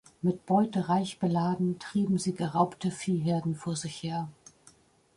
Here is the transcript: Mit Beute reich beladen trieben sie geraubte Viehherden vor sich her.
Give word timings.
Mit 0.23 0.47
Beute 0.47 0.89
reich 0.89 1.19
beladen 1.19 1.77
trieben 1.77 2.17
sie 2.17 2.33
geraubte 2.33 2.89
Viehherden 2.89 3.53
vor 3.53 3.75
sich 3.75 4.01
her. 4.01 4.27